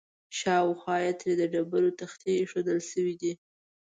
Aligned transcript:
شاوخوا 0.37 0.95
ترې 1.19 1.33
د 1.39 1.41
ډبرو 1.53 1.89
تختې 1.99 2.29
ایښودل 2.39 2.79
شوي 2.91 3.15
دي. 3.21 3.33